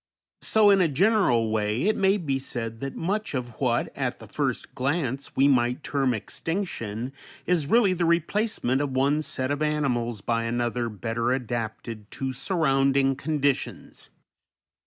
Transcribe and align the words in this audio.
So 0.41 0.71
in 0.71 0.81
a 0.81 0.87
general 0.87 1.51
way 1.51 1.83
it 1.83 1.95
may 1.95 2.17
be 2.17 2.39
said 2.39 2.79
that 2.79 2.95
much 2.95 3.35
of 3.35 3.61
what 3.61 3.95
at 3.95 4.17
the 4.17 4.25
first 4.25 4.73
glance 4.73 5.35
we 5.35 5.47
might 5.47 5.83
term 5.83 6.15
extinction 6.15 7.13
is 7.45 7.67
really 7.67 7.93
the 7.93 8.05
replacement 8.05 8.81
of 8.81 8.93
one 8.93 9.21
set 9.21 9.51
of 9.51 9.61
animals 9.61 10.21
by 10.21 10.45
another 10.45 10.89
better 10.89 11.31
adapted 11.33 12.09
to 12.09 12.33
surrounding 12.33 13.15
conditions. 13.15 14.09